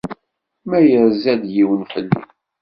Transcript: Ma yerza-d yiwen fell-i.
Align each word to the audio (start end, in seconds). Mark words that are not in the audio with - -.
Ma 0.69 0.77
yerza-d 0.89 1.43
yiwen 1.55 1.81
fell-i. 1.91 2.19